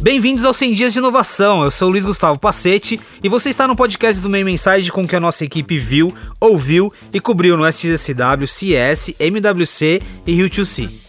[0.00, 1.64] Bem-vindos ao 100 Dias de Inovação.
[1.64, 5.16] Eu sou Luiz Gustavo Pacete e você está no podcast do Meio Mensagem com que
[5.16, 11.05] a nossa equipe viu, ouviu e cobriu no SXSW, CS, MWC e Rio2C.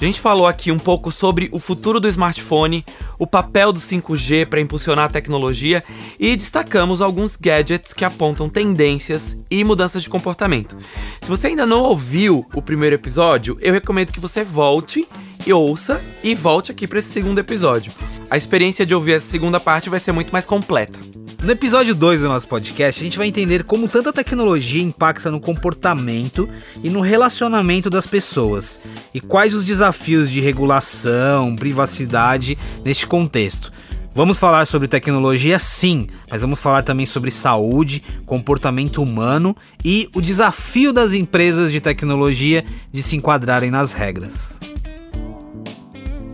[0.00, 2.86] A gente falou aqui um pouco sobre o futuro do smartphone,
[3.18, 5.84] o papel do 5G para impulsionar a tecnologia
[6.18, 10.74] e destacamos alguns gadgets que apontam tendências e mudanças de comportamento.
[11.20, 15.06] Se você ainda não ouviu o primeiro episódio, eu recomendo que você volte
[15.46, 17.92] e ouça e volte aqui para esse segundo episódio.
[18.30, 20.98] A experiência de ouvir essa segunda parte vai ser muito mais completa.
[21.42, 25.40] No episódio 2 do nosso podcast, a gente vai entender como tanta tecnologia impacta no
[25.40, 26.46] comportamento
[26.84, 28.78] e no relacionamento das pessoas
[29.14, 33.72] e quais os desafios de regulação, privacidade neste contexto.
[34.14, 40.20] Vamos falar sobre tecnologia sim, mas vamos falar também sobre saúde, comportamento humano e o
[40.20, 42.62] desafio das empresas de tecnologia
[42.92, 44.60] de se enquadrarem nas regras.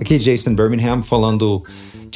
[0.01, 1.63] Aqui Jason Birmingham falando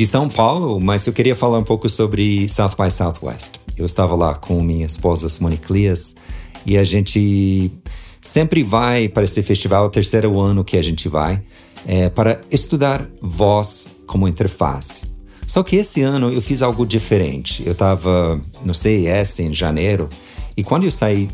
[0.00, 3.56] de São Paulo, mas eu queria falar um pouco sobre South by Southwest.
[3.76, 6.16] Eu estava lá com minha esposa Simone Clias
[6.64, 7.70] e a gente
[8.18, 11.42] sempre vai para esse festival, o terceiro ano que a gente vai,
[11.86, 15.04] é, para estudar voz como interface.
[15.46, 17.62] Só que esse ano eu fiz algo diferente.
[17.66, 20.08] Eu estava no CES em janeiro
[20.56, 21.28] e quando eu saí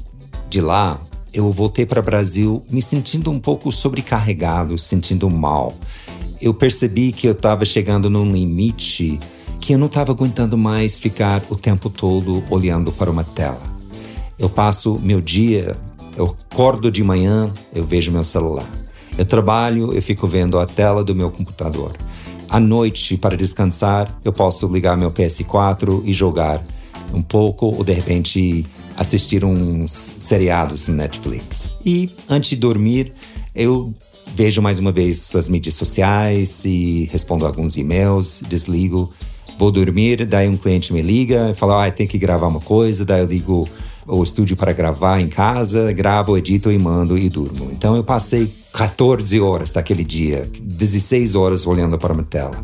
[0.50, 1.00] de lá,
[1.32, 5.76] eu voltei para o Brasil me sentindo um pouco sobrecarregado, sentindo mal
[6.40, 9.18] eu percebi que eu estava chegando num limite
[9.60, 13.62] que eu não estava aguentando mais ficar o tempo todo olhando para uma tela.
[14.38, 15.76] Eu passo meu dia,
[16.16, 18.68] eu acordo de manhã, eu vejo meu celular.
[19.16, 21.96] Eu trabalho, eu fico vendo a tela do meu computador.
[22.48, 26.64] À noite, para descansar, eu posso ligar meu PS4 e jogar
[27.12, 28.64] um pouco, ou de repente
[28.96, 31.76] assistir uns seriados no Netflix.
[31.84, 33.12] E antes de dormir,
[33.54, 33.92] eu
[34.36, 39.10] Vejo mais uma vez as mídias sociais e respondo alguns e-mails, desligo,
[39.58, 43.02] vou dormir, daí um cliente me liga e fala, ah, tem que gravar uma coisa,
[43.02, 43.66] daí eu ligo
[44.06, 47.70] o estúdio para gravar em casa, gravo, edito e mando e durmo.
[47.72, 52.62] Então eu passei 14 horas daquele dia, 16 horas olhando para uma tela.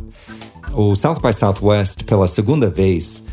[0.74, 3.24] O South by Southwest, pela segunda vez,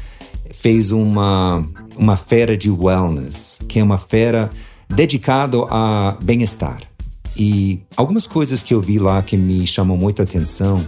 [0.51, 4.49] fez uma, uma feira de wellness, que é uma feira
[4.89, 6.88] dedicada a bem-estar.
[7.35, 10.85] E algumas coisas que eu vi lá que me chamam muita atenção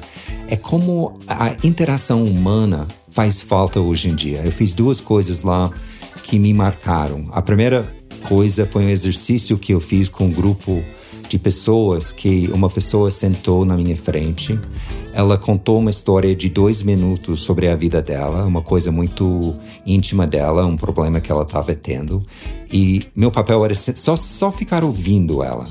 [0.47, 4.41] é como a interação humana faz falta hoje em dia.
[4.43, 5.71] Eu fiz duas coisas lá
[6.23, 7.25] que me marcaram.
[7.31, 7.93] A primeira
[8.27, 10.83] coisa foi um exercício que eu fiz com um grupo
[11.31, 14.59] de pessoas que uma pessoa sentou na minha frente.
[15.13, 20.27] Ela contou uma história de dois minutos sobre a vida dela, uma coisa muito íntima
[20.27, 22.25] dela, um problema que ela estava tendo.
[22.71, 25.69] E meu papel era só, só ficar ouvindo ela.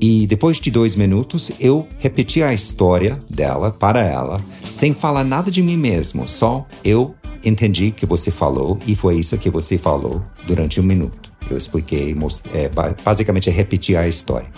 [0.00, 5.50] E depois de dois minutos, eu repeti a história dela para ela, sem falar nada
[5.50, 7.14] de mim mesmo, só eu
[7.44, 11.32] entendi que você falou e foi isso que você falou durante um minuto.
[11.50, 12.14] Eu expliquei,
[12.52, 12.70] é,
[13.02, 14.48] basicamente repeti a história.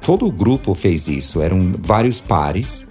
[0.00, 2.88] Todo o grupo fez isso, eram vários pares,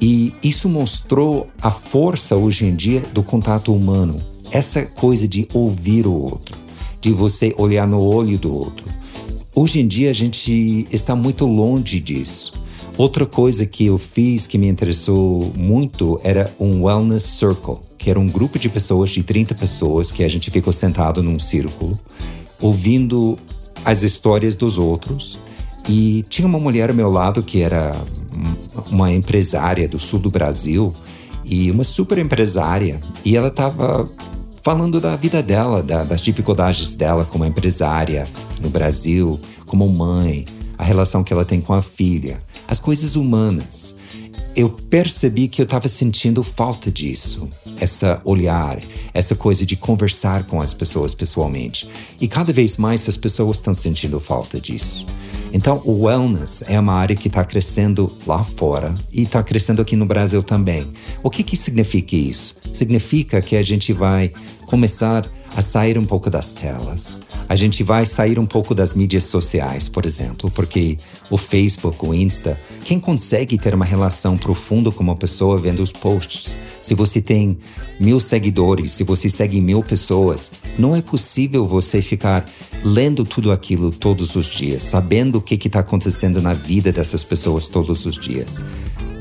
[0.00, 4.20] e isso mostrou a força hoje em dia do contato humano.
[4.50, 6.58] Essa coisa de ouvir o outro,
[7.00, 9.03] de você olhar no olho do outro
[9.56, 12.54] Hoje em dia a gente está muito longe disso.
[12.98, 18.18] Outra coisa que eu fiz que me interessou muito era um Wellness Circle, que era
[18.18, 21.96] um grupo de pessoas, de 30 pessoas, que a gente ficou sentado num círculo,
[22.60, 23.38] ouvindo
[23.84, 25.38] as histórias dos outros.
[25.88, 27.94] E tinha uma mulher ao meu lado que era
[28.90, 30.92] uma empresária do sul do Brasil
[31.44, 33.00] e uma super empresária.
[33.24, 34.10] E ela estava
[34.64, 38.26] falando da vida dela, da, das dificuldades dela como empresária
[38.62, 40.46] no Brasil, como mãe,
[40.78, 43.98] a relação que ela tem com a filha, as coisas humanas.
[44.56, 47.46] Eu percebi que eu estava sentindo falta disso,
[47.78, 48.80] essa olhar,
[49.12, 51.86] essa coisa de conversar com as pessoas pessoalmente.
[52.18, 55.06] E cada vez mais as pessoas estão sentindo falta disso.
[55.52, 59.94] Então, o wellness é uma área que está crescendo lá fora e está crescendo aqui
[59.94, 60.92] no Brasil também.
[61.22, 62.56] O que, que significa isso?
[62.72, 64.32] Significa que a gente vai
[64.66, 67.20] começar a sair um pouco das telas.
[67.48, 70.98] A gente vai sair um pouco das mídias sociais, por exemplo, porque
[71.30, 75.92] o Facebook, o Insta, quem consegue ter uma relação profunda com uma pessoa vendo os
[75.92, 76.58] posts?
[76.82, 77.56] Se você tem
[78.00, 82.44] mil seguidores, se você segue mil pessoas, não é possível você ficar
[82.84, 87.68] lendo tudo aquilo todos os dias, sabendo o que está acontecendo na vida dessas pessoas
[87.68, 88.62] todos os dias.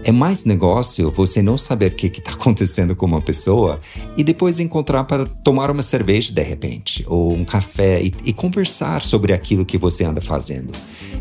[0.06, 3.80] É mais negócio você não saber o que está acontecendo com uma pessoa
[4.18, 9.02] e depois encontrar para tomar uma cerveja de repente, ou um café e, e conversar
[9.02, 10.74] sobre aquilo que você anda fazendo.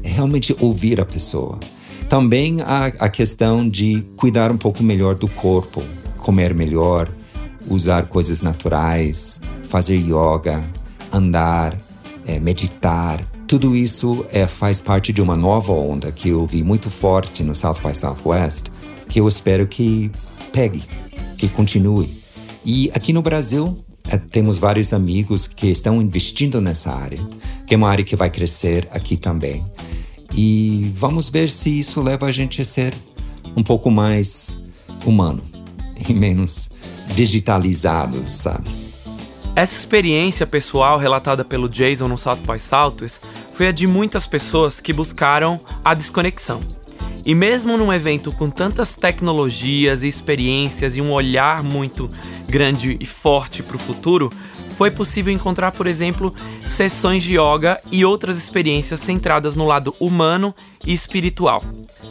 [0.02, 1.61] É realmente ouvir a pessoa.
[2.08, 5.81] Também a, a questão de cuidar um pouco melhor do corpo,
[6.17, 7.14] comer melhor,
[7.69, 10.61] usar coisas naturais, fazer yoga,
[11.12, 11.78] andar,
[12.26, 13.20] é, meditar,
[13.52, 17.54] tudo isso é, faz parte de uma nova onda que eu vi muito forte no
[17.54, 18.70] South by Southwest,
[19.10, 20.10] que eu espero que
[20.50, 20.82] pegue,
[21.37, 22.08] que continue.
[22.64, 23.76] E aqui no Brasil,
[24.08, 27.20] é, temos vários amigos que estão investindo nessa área,
[27.66, 29.62] que é uma área que vai crescer aqui também.
[30.34, 32.94] E vamos ver se isso leva a gente a ser
[33.54, 34.64] um pouco mais
[35.04, 35.43] humano
[36.08, 36.70] e menos
[37.14, 38.70] digitalizado, sabe?
[39.54, 43.20] Essa experiência pessoal relatada pelo Jason no South by Southwest
[43.52, 46.60] foi a de muitas pessoas que buscaram a desconexão.
[47.25, 52.10] E mesmo num evento com tantas tecnologias e experiências e um olhar muito
[52.49, 54.28] grande e forte para o futuro,
[54.70, 56.34] foi possível encontrar, por exemplo,
[56.66, 60.52] sessões de yoga e outras experiências centradas no lado humano
[60.87, 61.62] espiritual.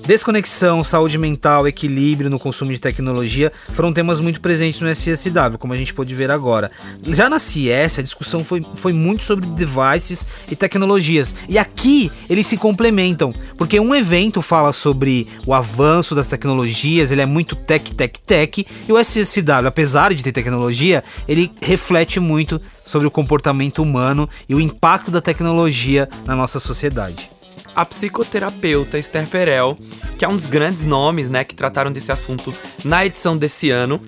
[0.06, 5.74] Desconexão, saúde mental, equilíbrio no consumo de tecnologia foram temas muito presentes no SSW, como
[5.74, 6.72] a gente pode ver agora.
[7.06, 11.36] Já na CS, a discussão foi, foi muito sobre devices e tecnologias.
[11.48, 17.22] E aqui eles se complementam, porque um evento fala sobre o avanço das tecnologias, ele
[17.22, 22.60] é muito tech, tech, tech, e o SSW, apesar de ter tecnologia, ele reflete muito
[22.86, 27.30] sobre o comportamento humano e o impacto da tecnologia na nossa sociedade
[27.76, 29.78] a psicoterapeuta Esther Perel,
[30.18, 32.54] que é um dos grandes nomes né, que trataram desse assunto
[32.84, 34.02] na edição desse ano.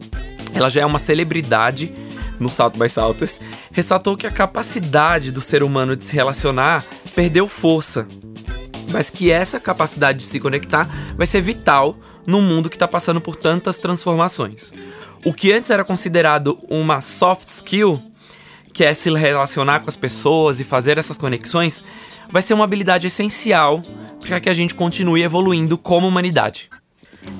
[0.54, 1.94] Ela já é uma celebridade
[2.40, 3.40] no Salto by Saltos,
[3.72, 8.08] ressaltou que a capacidade do ser humano de se relacionar perdeu força,
[8.92, 13.22] mas que essa capacidade de se conectar vai ser vital num mundo que está passando
[13.22, 14.72] por tantas transformações.
[15.26, 18.02] O que antes era considerado uma soft skill,
[18.74, 21.84] que é se relacionar com as pessoas e fazer essas conexões,
[22.32, 23.84] vai ser uma habilidade essencial
[24.20, 26.70] para que a gente continue evoluindo como humanidade.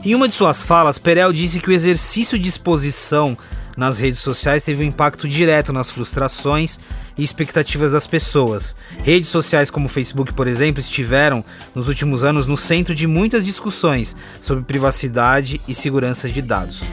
[0.06, 3.38] Em uma de suas falas, Perel disse que o exercício de exposição
[3.76, 6.80] nas redes sociais teve um impacto direto nas frustrações
[7.18, 8.76] e expectativas das pessoas.
[9.04, 11.44] Redes sociais como o Facebook, por exemplo, estiveram
[11.74, 16.84] nos últimos anos no centro de muitas discussões sobre privacidade e segurança de dados.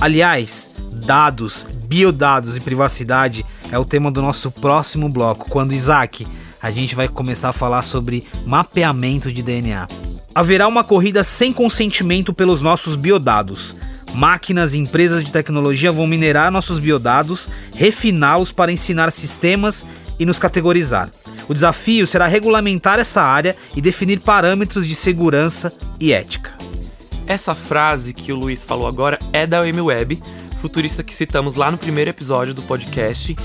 [0.00, 0.70] Aliás,
[1.04, 6.24] dados, biodados e privacidade é o tema do nosso próximo bloco, quando Isaac
[6.62, 9.88] a gente vai começar a falar sobre mapeamento de DNA.
[10.32, 13.74] Haverá uma corrida sem consentimento pelos nossos biodados.
[14.14, 19.84] Máquinas e empresas de tecnologia vão minerar nossos biodados, refiná-los para ensinar sistemas
[20.16, 21.10] e nos categorizar.
[21.48, 26.56] O desafio será regulamentar essa área e definir parâmetros de segurança e ética.
[27.28, 30.22] Essa frase que o Luiz falou agora é da Web,
[30.62, 33.36] futurista que citamos lá no primeiro episódio do podcast.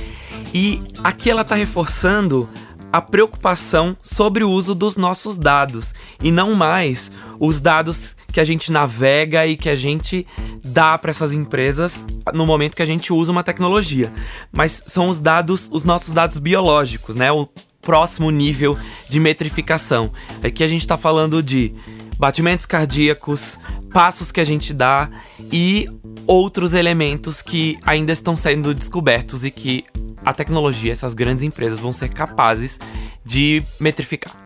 [0.54, 2.48] E aqui ela está reforçando
[2.94, 5.94] a preocupação sobre o uso dos nossos dados
[6.24, 10.26] e não mais os dados que a gente navega e que a gente
[10.64, 14.14] dá para essas empresas no momento que a gente usa uma tecnologia,
[14.50, 17.34] mas são os dados, os nossos dados biológicos, né?
[17.34, 17.50] O
[17.82, 18.78] próximo nível
[19.10, 20.10] de metrificação.
[20.42, 21.76] Aqui a gente está falando de
[22.18, 23.60] batimentos cardíacos,
[23.94, 25.10] passos que a gente dá
[25.52, 25.90] e
[26.26, 29.86] outros elementos que ainda estão sendo descobertos e que
[30.26, 32.80] a tecnologia, essas grandes empresas vão ser capazes
[33.26, 34.43] de metrificar.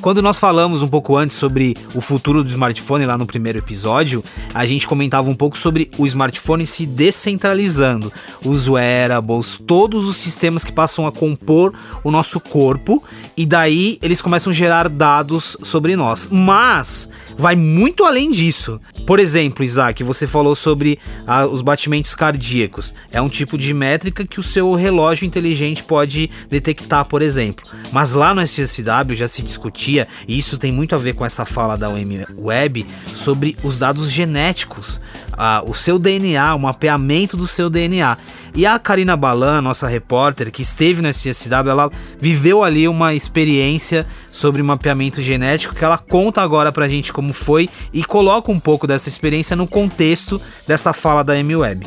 [0.00, 4.24] Quando nós falamos um pouco antes sobre o futuro do smartphone lá no primeiro episódio,
[4.54, 8.10] a gente comentava um pouco sobre o smartphone se descentralizando,
[8.42, 13.04] os wearables, todos os sistemas que passam a compor o nosso corpo
[13.36, 16.28] e daí eles começam a gerar dados sobre nós.
[16.32, 18.80] Mas vai muito além disso.
[19.06, 22.94] Por exemplo, Isaac, você falou sobre ah, os batimentos cardíacos.
[23.10, 27.64] É um tipo de métrica que o seu relógio inteligente pode detectar, por exemplo.
[27.90, 31.46] Mas lá no SSW já se discutia, e isso tem muito a ver com essa
[31.46, 35.00] fala da UM Web, sobre os dados genéticos,
[35.42, 38.18] ah, o seu DNA, o mapeamento do seu DNA.
[38.54, 44.06] E a Karina Balan, nossa repórter, que esteve no SSW, ela viveu ali uma experiência
[44.30, 48.86] sobre mapeamento genético que ela conta agora pra gente como foi e coloca um pouco
[48.86, 51.86] dessa experiência no contexto dessa fala da MWeb.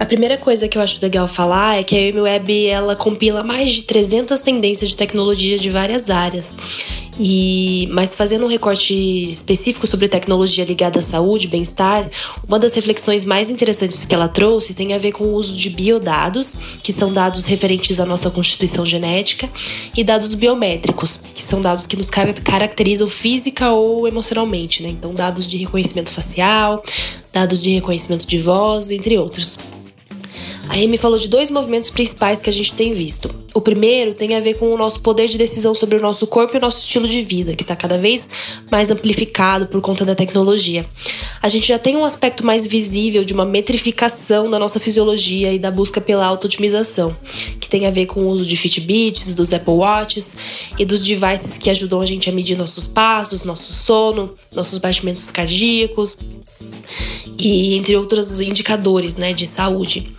[0.00, 3.72] A primeira coisa que eu acho legal falar é que a MWeb ela compila mais
[3.72, 6.54] de 300 tendências de tecnologia de várias áreas.
[7.18, 8.94] E, mas fazendo um recorte
[9.24, 12.10] específico sobre tecnologia ligada à saúde, bem-estar,
[12.46, 15.70] uma das reflexões mais interessantes que ela trouxe tem a ver com o uso de
[15.70, 19.50] biodados, que são dados referentes à nossa constituição genética,
[19.96, 24.90] e dados biométricos, que são dados que nos caracterizam física ou emocionalmente, né?
[24.90, 26.82] Então, dados de reconhecimento facial,
[27.32, 29.58] dados de reconhecimento de voz, entre outros.
[30.68, 33.34] A Amy falou de dois movimentos principais que a gente tem visto.
[33.54, 36.54] O primeiro tem a ver com o nosso poder de decisão sobre o nosso corpo
[36.54, 38.28] e o nosso estilo de vida, que está cada vez
[38.70, 40.86] mais amplificado por conta da tecnologia.
[41.40, 45.58] A gente já tem um aspecto mais visível de uma metrificação da nossa fisiologia e
[45.58, 47.16] da busca pela auto-otimização,
[47.58, 50.34] que tem a ver com o uso de Fitbits, dos Apple Watches
[50.78, 55.30] e dos devices que ajudam a gente a medir nossos passos, nosso sono, nossos batimentos
[55.30, 56.18] cardíacos
[57.38, 60.17] e entre outros indicadores né, de saúde.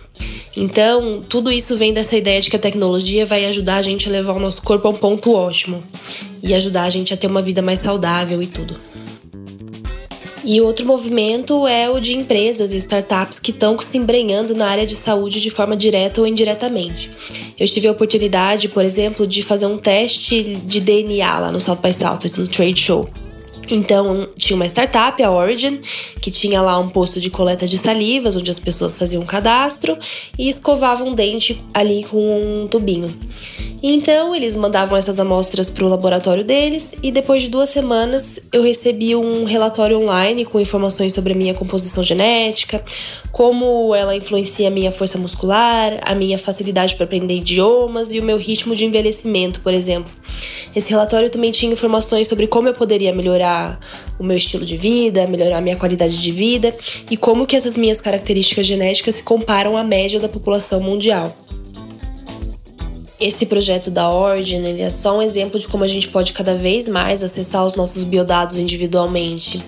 [0.56, 4.12] Então, tudo isso vem dessa ideia de que a tecnologia vai ajudar a gente a
[4.12, 5.82] levar o nosso corpo a um ponto ótimo
[6.42, 8.76] e ajudar a gente a ter uma vida mais saudável e tudo.
[10.42, 14.86] E outro movimento é o de empresas e startups que estão se embrenhando na área
[14.86, 17.10] de saúde de forma direta ou indiretamente.
[17.58, 21.76] Eu tive a oportunidade, por exemplo, de fazer um teste de DNA lá no South
[21.76, 23.08] by Southwest, no Trade Show.
[23.70, 25.80] Então, tinha uma startup, a Origin,
[26.20, 29.96] que tinha lá um posto de coleta de salivas, onde as pessoas faziam cadastro
[30.38, 33.14] e escovavam um dente ali com um tubinho.
[33.82, 38.62] Então, eles mandavam essas amostras para o laboratório deles e depois de duas semanas eu
[38.62, 42.84] recebi um relatório online com informações sobre a minha composição genética,
[43.32, 48.22] como ela influencia a minha força muscular, a minha facilidade para aprender idiomas e o
[48.22, 50.12] meu ritmo de envelhecimento, por exemplo.
[50.74, 53.80] Esse relatório também tinha informações sobre como eu poderia melhorar
[54.18, 56.74] o meu estilo de vida, melhorar a minha qualidade de vida
[57.10, 61.36] e como que essas minhas características genéticas se comparam à média da população mundial.
[63.18, 66.54] Esse projeto da Origin ele é só um exemplo de como a gente pode cada
[66.54, 69.62] vez mais acessar os nossos biodados individualmente.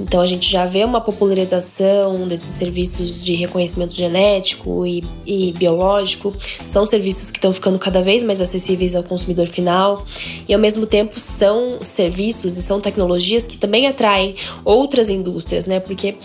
[0.00, 6.34] Então a gente já vê uma popularização desses serviços de reconhecimento genético e, e biológico.
[6.66, 10.04] São serviços que estão ficando cada vez mais acessíveis ao consumidor final
[10.48, 15.78] e ao mesmo tempo são serviços e são tecnologias que também atraem outras indústrias, né?
[15.78, 16.16] Porque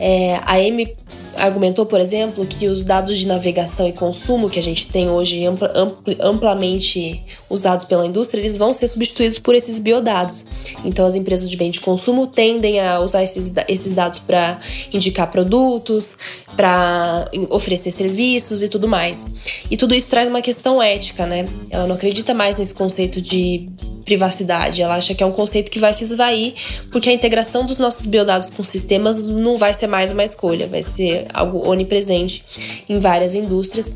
[0.00, 0.96] é, a M
[1.36, 5.44] argumentou, por exemplo, que os dados de navegação e consumo que a gente tem hoje
[5.44, 5.72] ampla,
[6.20, 10.44] amplamente usados pela indústria, eles vão ser substituídos por esses biodados.
[10.84, 14.60] Então, as empresas de bem de consumo tendem a usar esses, esses dados para
[14.92, 16.16] indicar produtos,
[16.56, 19.24] para oferecer serviços e tudo mais.
[19.70, 21.48] E tudo isso traz uma questão ética, né?
[21.70, 23.68] Ela não acredita mais nesse conceito de
[24.10, 24.82] privacidade.
[24.82, 26.54] Ela acha que é um conceito que vai se esvair,
[26.90, 30.82] porque a integração dos nossos biodados com sistemas não vai ser mais uma escolha, vai
[30.82, 32.42] ser algo onipresente
[32.88, 33.94] em várias indústrias.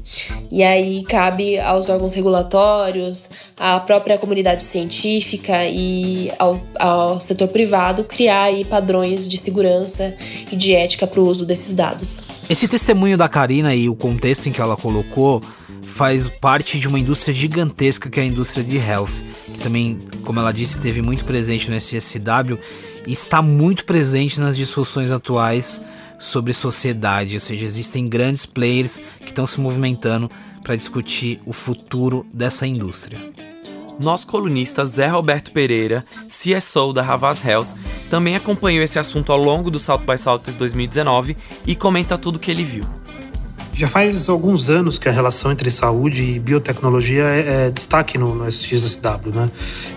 [0.52, 8.04] E aí cabe aos órgãos regulatórios, à própria comunidade científica e ao, ao setor privado
[8.04, 10.14] criar aí padrões de segurança
[10.50, 12.22] e de ética para o uso desses dados.
[12.48, 15.42] Esse testemunho da Karina e o contexto em que ela colocou
[15.86, 19.22] faz parte de uma indústria gigantesca que é a indústria de health,
[19.52, 22.58] que também, como ela disse, esteve muito presente no SSW
[23.06, 25.80] e está muito presente nas discussões atuais
[26.18, 30.30] sobre sociedade, ou seja, existem grandes players que estão se movimentando
[30.62, 33.32] para discutir o futuro dessa indústria.
[33.98, 37.74] Nosso colunista Zé Roberto Pereira, CSO da Havas Health,
[38.10, 41.36] também acompanhou esse assunto ao longo do South by Southwest 2019
[41.66, 43.03] e comenta tudo que ele viu.
[43.76, 48.46] Já faz alguns anos que a relação entre saúde e biotecnologia é, é destaque no,
[48.46, 49.50] SXSW, né?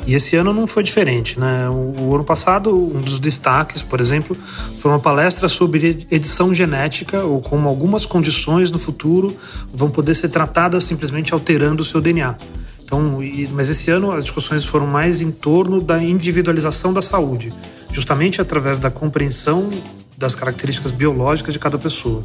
[0.08, 1.70] E esse ano não foi diferente, né?
[1.70, 4.36] O, o, ano passado, um dos destaques, por exemplo,
[4.80, 9.38] foi uma palestra sobre edição genética ou como algumas condições no futuro
[9.72, 12.36] vão poder ser tratadas simplesmente alterando o seu DNA.
[12.84, 13.20] Então,
[13.52, 17.54] mas esse ano as discussões foram mais em torno da individualização da saúde,
[17.92, 19.70] justamente através da compreensão
[20.18, 22.24] das características biológicas de cada pessoa.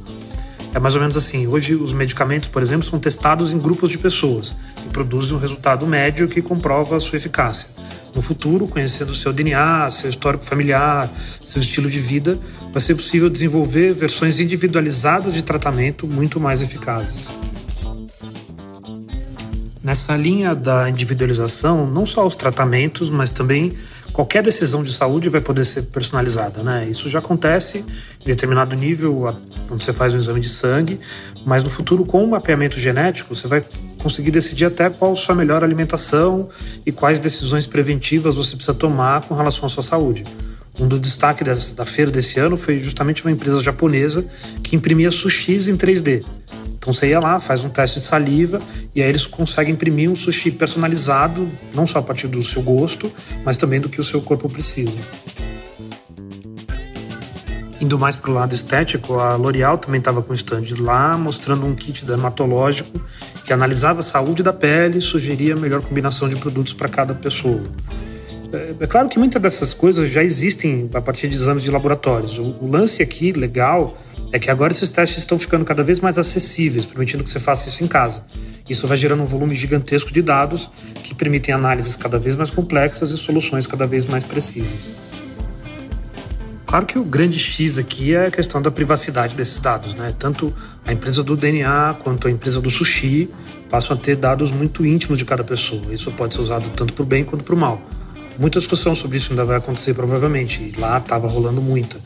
[0.75, 1.47] É mais ou menos assim.
[1.47, 5.87] Hoje, os medicamentos, por exemplo, são testados em grupos de pessoas e produzem um resultado
[5.87, 7.69] médio que comprova a sua eficácia.
[8.15, 11.11] No futuro, conhecendo o seu DNA, seu histórico familiar,
[11.45, 12.39] seu estilo de vida,
[12.71, 17.31] vai ser possível desenvolver versões individualizadas de tratamento muito mais eficazes.
[19.83, 23.73] Nessa linha da individualização, não só os tratamentos, mas também
[24.13, 26.87] qualquer decisão de saúde vai poder ser personalizada, né?
[26.89, 27.85] Isso já acontece
[28.21, 31.01] em determinado nível quando você faz um exame de sangue,
[31.45, 33.65] mas no futuro com o mapeamento genético você vai
[33.99, 36.49] conseguir decidir até qual a sua melhor alimentação
[36.85, 40.25] e quais decisões preventivas você precisa tomar com relação à sua saúde.
[40.79, 44.25] Um dos destaques da feira desse ano foi justamente uma empresa japonesa
[44.63, 46.25] que imprimia sushis em 3D.
[46.83, 48.59] Então você ia lá, faz um teste de saliva
[48.95, 53.13] e aí eles conseguem imprimir um sushi personalizado, não só a partir do seu gosto,
[53.45, 54.99] mas também do que o seu corpo precisa.
[57.81, 61.67] Indo mais para o lado estético, a L'Oréal também estava com um stand lá, mostrando
[61.67, 63.01] um kit dermatológico
[63.45, 67.13] que analisava a saúde da pele e sugeria a melhor combinação de produtos para cada
[67.13, 67.63] pessoa.
[68.53, 72.39] É, é, claro que muitas dessas coisas já existem a partir de exames de laboratórios.
[72.39, 73.97] O, o lance aqui, legal,
[74.31, 77.69] é que agora esses testes estão ficando cada vez mais acessíveis, permitindo que você faça
[77.69, 78.25] isso em casa.
[78.69, 80.71] Isso vai gerando um volume gigantesco de dados
[81.03, 84.97] que permitem análises cada vez mais complexas e soluções cada vez mais precisas.
[86.67, 90.15] Claro que o grande X aqui é a questão da privacidade desses dados, né?
[90.19, 90.55] Tanto
[90.87, 93.29] a empresa do DNA quanto a empresa do sushi
[93.69, 95.93] passam a ter dados muito íntimos de cada pessoa.
[95.93, 97.83] Isso pode ser usado tanto para o bem quanto para o mal.
[98.39, 100.73] Muita discussão sobre isso ainda vai acontecer provavelmente.
[100.75, 101.97] E lá estava rolando muita.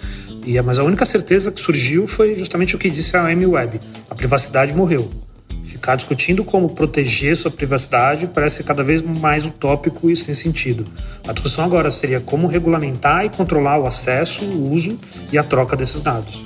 [0.45, 3.81] E, mas a única certeza que surgiu foi justamente o que disse a Amy Webb:
[4.09, 5.11] a privacidade morreu.
[5.65, 10.87] Ficar discutindo como proteger sua privacidade parece cada vez mais utópico e sem sentido.
[11.27, 14.97] A discussão agora seria como regulamentar e controlar o acesso, o uso
[15.33, 16.45] e a troca desses dados.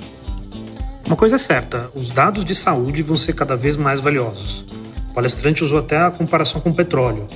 [1.05, 4.65] Uma coisa é certa: os dados de saúde vão ser cada vez mais valiosos.
[5.11, 7.27] O palestrante usou até a comparação com o petróleo,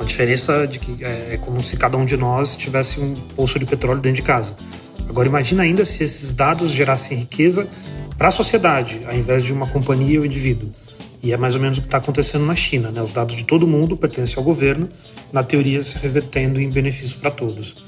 [0.00, 3.58] a diferença de que é, é como se cada um de nós tivesse um poço
[3.58, 4.56] de petróleo dentro de casa.
[5.06, 7.68] Agora imagina ainda se esses dados gerassem riqueza
[8.16, 10.70] para a sociedade, ao invés de uma companhia ou indivíduo.
[11.22, 12.90] E é mais ou menos o que está acontecendo na China.
[12.90, 13.02] Né?
[13.02, 14.88] Os dados de todo mundo pertencem ao governo,
[15.30, 17.84] na teoria se revertendo em benefícios para todos.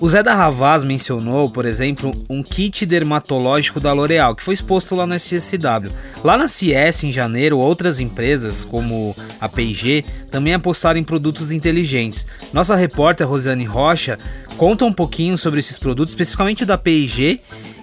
[0.00, 4.94] O Zé da Ravaz mencionou, por exemplo, um kit dermatológico da L'Oréal, que foi exposto
[4.94, 5.92] lá na SSW.
[6.24, 12.26] Lá na CS, em janeiro, outras empresas, como a P&G, também apostaram em produtos inteligentes.
[12.50, 14.18] Nossa repórter Rosane Rocha
[14.56, 17.38] conta um pouquinho sobre esses produtos, especificamente da P&G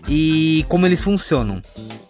[0.10, 1.62] e como eles funcionam.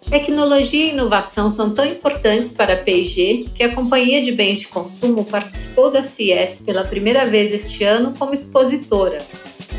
[0.08, 4.68] Tecnologia e inovação são tão importantes para a P&G que a companhia de bens de
[4.68, 9.22] consumo participou da CES pela primeira vez este ano como expositora.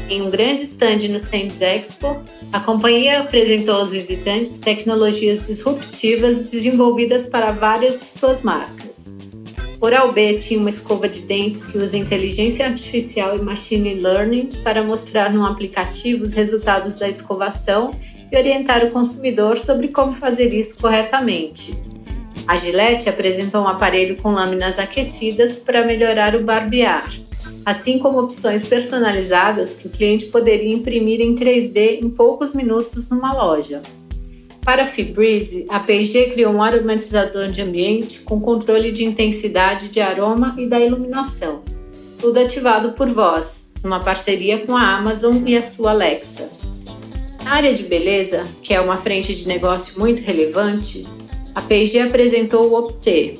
[0.09, 2.19] Em um grande stand no Sands Expo,
[2.51, 9.15] a companhia apresentou aos visitantes tecnologias disruptivas desenvolvidas para várias de suas marcas.
[9.79, 15.31] Oral-B tinha uma escova de dentes que usa inteligência artificial e machine learning para mostrar
[15.31, 17.93] no aplicativo os resultados da escovação
[18.31, 21.79] e orientar o consumidor sobre como fazer isso corretamente.
[22.47, 27.07] A Gillette apresentou um aparelho com lâminas aquecidas para melhorar o barbear,
[27.69, 33.31] assim como opções personalizadas que o cliente poderia imprimir em 3D em poucos minutos numa
[33.31, 33.83] loja.
[34.65, 34.89] Para a
[35.69, 40.79] a P&G criou um aromatizador de ambiente com controle de intensidade de aroma e da
[40.79, 41.61] iluminação,
[42.19, 46.49] tudo ativado por voz, numa parceria com a Amazon e a sua Alexa.
[47.43, 51.07] Na área de beleza, que é uma frente de negócio muito relevante,
[51.53, 53.37] a P&G apresentou o Opté,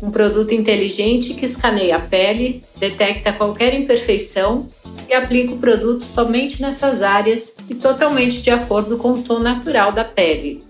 [0.00, 4.68] um produto inteligente que escaneia a pele, detecta qualquer imperfeição
[5.08, 9.92] e aplica o produto somente nessas áreas e totalmente de acordo com o tom natural
[9.92, 10.64] da pele.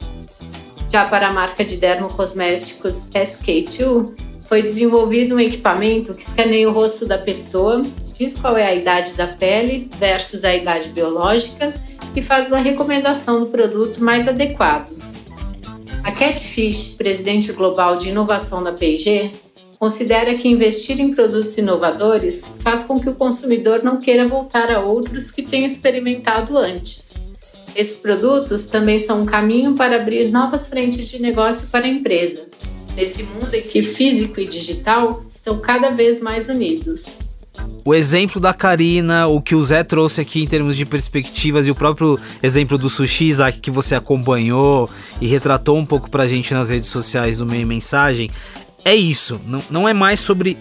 [0.90, 4.12] Já para a marca de dermocosméticos SK2,
[4.44, 9.12] foi desenvolvido um equipamento que escaneia o rosto da pessoa, diz qual é a idade
[9.12, 11.74] da pele versus a idade biológica
[12.16, 14.90] e faz uma recomendação do produto mais adequado.
[16.02, 19.30] A Catfish, presidente global de inovação da P&G,
[19.78, 24.80] considera que investir em produtos inovadores faz com que o consumidor não queira voltar a
[24.80, 27.28] outros que tenha experimentado antes.
[27.76, 32.48] Esses produtos também são um caminho para abrir novas frentes de negócio para a empresa,
[32.96, 37.27] nesse mundo em que físico e digital estão cada vez mais unidos.
[37.84, 41.70] O exemplo da Karina, o que o Zé trouxe aqui em termos de perspectivas e
[41.70, 44.90] o próprio exemplo do sushi, Isaac, que você acompanhou
[45.20, 48.30] e retratou um pouco pra gente nas redes sociais do meio mensagem,
[48.84, 49.40] é isso.
[49.46, 50.56] Não, não é mais sobre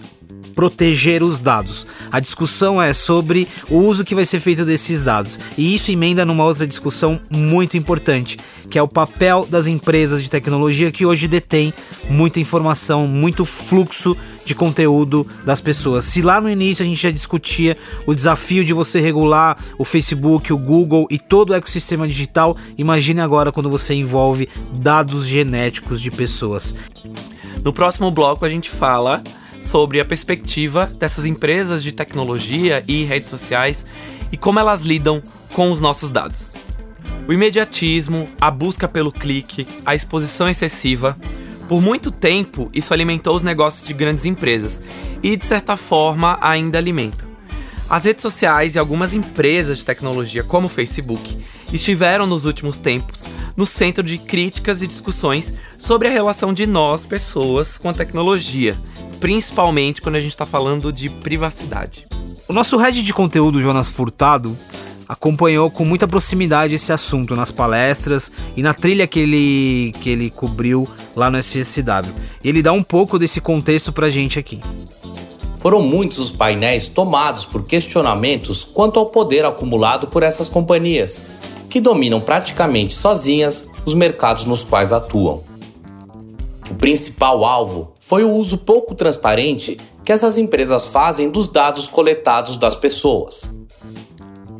[0.58, 1.86] proteger os dados.
[2.10, 5.38] A discussão é sobre o uso que vai ser feito desses dados.
[5.56, 8.36] E isso emenda numa outra discussão muito importante,
[8.68, 11.72] que é o papel das empresas de tecnologia que hoje detêm
[12.10, 16.06] muita informação, muito fluxo de conteúdo das pessoas.
[16.06, 20.52] Se lá no início a gente já discutia o desafio de você regular o Facebook,
[20.52, 26.10] o Google e todo o ecossistema digital, imagine agora quando você envolve dados genéticos de
[26.10, 26.74] pessoas.
[27.62, 29.22] No próximo bloco a gente fala
[29.60, 33.84] sobre a perspectiva dessas empresas de tecnologia e redes sociais
[34.30, 36.54] e como elas lidam com os nossos dados.
[37.26, 41.16] O imediatismo, a busca pelo clique, a exposição excessiva,
[41.68, 44.80] por muito tempo isso alimentou os negócios de grandes empresas
[45.22, 47.28] e, de certa forma, ainda alimenta.
[47.90, 51.38] As redes sociais e algumas empresas de tecnologia, como o Facebook,
[51.72, 53.24] estiveram nos últimos tempos
[53.58, 58.78] no centro de críticas e discussões sobre a relação de nós, pessoas, com a tecnologia,
[59.18, 62.06] principalmente quando a gente está falando de privacidade.
[62.48, 64.56] O nosso head de conteúdo, Jonas Furtado,
[65.08, 70.30] acompanhou com muita proximidade esse assunto nas palestras e na trilha que ele, que ele
[70.30, 72.14] cobriu lá no SSW.
[72.44, 74.60] Ele dá um pouco desse contexto pra gente aqui.
[75.58, 81.24] Foram muitos os painéis tomados por questionamentos quanto ao poder acumulado por essas companhias,
[81.68, 85.42] que dominam praticamente sozinhas os mercados nos quais atuam.
[86.70, 92.56] O principal alvo foi o uso pouco transparente que essas empresas fazem dos dados coletados
[92.56, 93.54] das pessoas.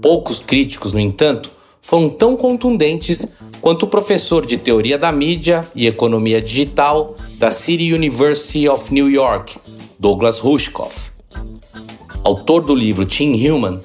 [0.00, 5.86] Poucos críticos, no entanto, foram tão contundentes quanto o professor de teoria da mídia e
[5.86, 9.58] economia digital da City University of New York,
[9.98, 11.10] Douglas Rushkoff.
[12.22, 13.80] Autor do livro Team Human,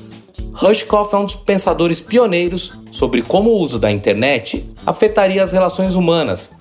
[0.53, 5.95] Rushkoff é um dos pensadores pioneiros sobre como o uso da internet afetaria as relações
[5.95, 6.55] humanas.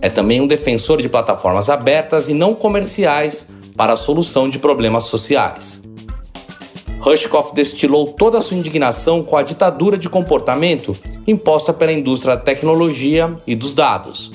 [0.00, 5.04] É também um defensor de plataformas abertas e não comerciais para a solução de problemas
[5.04, 5.82] sociais.
[6.98, 10.96] Rushkoff destilou toda a sua indignação com a ditadura de comportamento
[11.26, 14.32] imposta pela indústria da tecnologia e dos dados.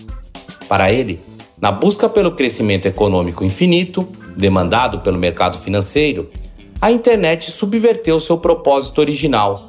[0.69, 1.19] Para ele,
[1.59, 4.07] na busca pelo crescimento econômico infinito,
[4.37, 6.29] demandado pelo mercado financeiro,
[6.79, 9.64] a internet subverteu seu propósito original.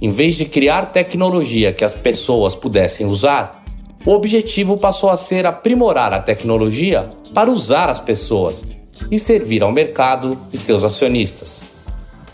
[0.00, 3.62] Em vez de criar tecnologia que as pessoas pudessem usar,
[4.06, 8.64] o objetivo passou a ser aprimorar a tecnologia para usar as pessoas
[9.10, 11.66] e servir ao mercado e seus acionistas.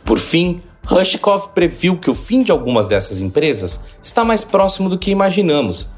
[0.04, 4.96] Por fim, Rushkoff previu que o fim de algumas dessas empresas está mais próximo do
[4.96, 5.90] que imaginamos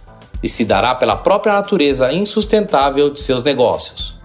[0.42, 4.18] e se dará pela própria natureza insustentável de seus negócios.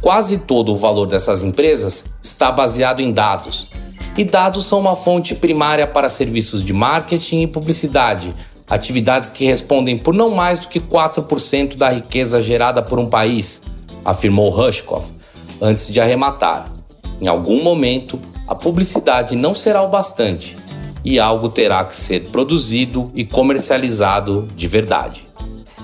[0.00, 3.68] Quase todo o valor dessas empresas está baseado em dados,
[4.16, 8.34] e dados são uma fonte primária para serviços de marketing e publicidade,
[8.66, 13.62] atividades que respondem por não mais do que 4% da riqueza gerada por um país,
[14.04, 15.12] afirmou Rushkoff,
[15.60, 16.72] antes de arrematar.
[17.20, 20.56] Em algum momento, a publicidade não será o bastante
[21.04, 25.26] e algo terá que ser produzido e comercializado de verdade.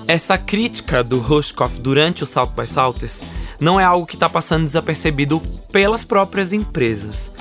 [0.07, 3.21] Essa crítica do Rushkoff durante o South by Southwest
[3.59, 5.39] não é algo que está passando desapercebido
[5.71, 7.31] pelas próprias empresas.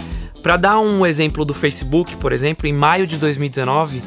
[0.42, 4.02] Para dar um exemplo do Facebook, por exemplo, em maio de 2019,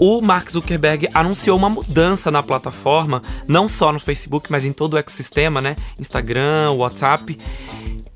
[0.00, 4.94] o Mark Zuckerberg anunciou uma mudança na plataforma, não só no Facebook, mas em todo
[4.94, 5.74] o ecossistema, né?
[5.98, 7.36] Instagram, WhatsApp,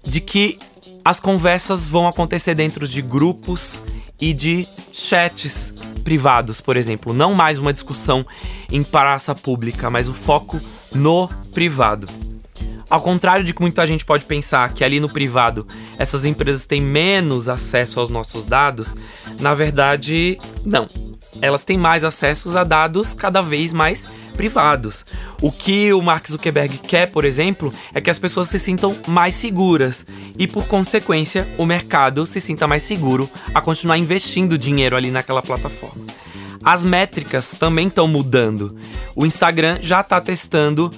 [0.05, 0.59] de que
[1.05, 3.83] as conversas vão acontecer dentro de grupos
[4.21, 5.75] e de chats
[6.05, 7.13] privados, por exemplo.
[7.13, 8.25] Não mais uma discussão
[8.71, 10.61] em praça pública, mas o foco
[10.95, 12.07] no privado.
[12.93, 15.67] Ao contrário de que muita gente pode pensar que ali no privado
[15.99, 18.95] essas empresas têm menos acesso aos nossos dados,
[19.41, 20.91] na verdade, não.
[21.41, 25.07] Elas têm mais acessos a dados cada vez mais privados.
[25.41, 29.37] O que o Mark Zuckerberg quer, por exemplo, é que as pessoas se sintam mais
[29.37, 30.07] seguras
[30.39, 35.41] e, por consequência, o mercado se sinta mais seguro a continuar investindo dinheiro ali naquela
[35.41, 36.05] plataforma.
[36.65, 38.77] As métricas também estão mudando.
[39.17, 40.93] O Instagram já está testando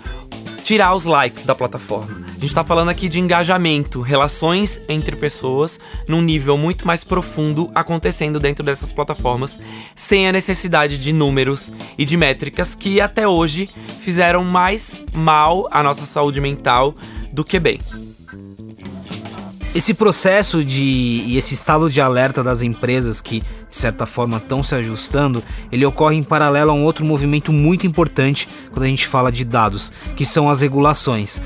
[0.64, 2.24] tirar os likes da plataforma.
[2.27, 7.70] A gente está falando aqui de engajamento, relações entre pessoas num nível muito mais profundo
[7.74, 9.61] acontecendo dentro dessas plataformas,
[9.94, 13.68] sem a necessidade de números e de métricas que até hoje
[14.00, 16.94] fizeram mais mal à nossa saúde mental
[17.31, 17.79] do que bem.
[19.74, 24.62] Esse processo de e esse estado de alerta das empresas que de certa forma estão
[24.62, 29.08] se ajustando, ele ocorre em paralelo a um outro movimento muito importante quando a gente
[29.08, 31.40] fala de dados, que são as regulações.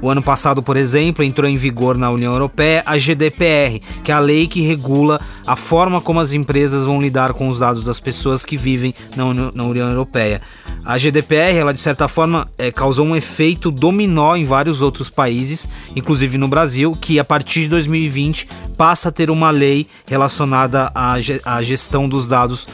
[0.00, 4.14] O ano passado, por exemplo, entrou em vigor na União Europeia a GDPR, que é
[4.14, 8.00] a lei que regula a forma como as empresas vão lidar com os dados das
[8.00, 10.42] pessoas que vivem na, União, Europeia.
[10.84, 15.68] A GDPR, ela de certa forma, é, causou um efeito dominó em vários outros países,
[15.96, 21.62] inclusive no Brasil, que a partir de 2020 passa a ter uma lei relacionada à
[21.62, 22.66] gestão dos dados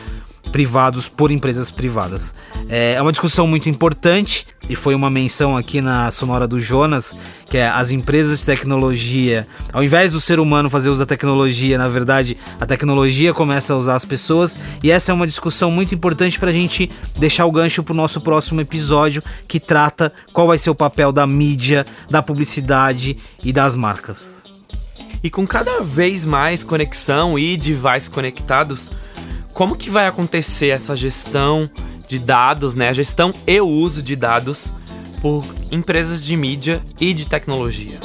[0.50, 2.34] privados por empresas privadas.
[2.68, 7.16] É, é uma discussão muito importante e foi uma menção aqui na sonora do Jonas,
[7.46, 11.76] que é as empresas de tecnologia, ao invés do ser humano fazer uso da tecnologia,
[11.76, 15.94] na verdade, a tecnologia começa a usar as pessoas, e essa é uma discussão muito
[15.94, 20.46] importante para a gente deixar o gancho para o nosso próximo episódio, que trata qual
[20.46, 24.44] vai ser o papel da mídia, da publicidade e das marcas.
[25.22, 28.90] E com cada vez mais conexão e devices conectados,
[29.60, 31.68] como que vai acontecer essa gestão
[32.08, 32.88] de dados, né?
[32.88, 34.72] A gestão e o uso de dados
[35.20, 38.00] por empresas de mídia e de tecnologia.